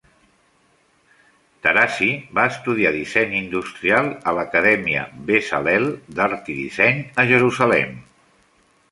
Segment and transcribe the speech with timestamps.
[1.65, 2.07] Tarazi
[2.37, 5.85] va estudiar disseny industrial a l'Acadèmia Bezalel
[6.21, 7.93] d'Art i Disseny a Jerusalem.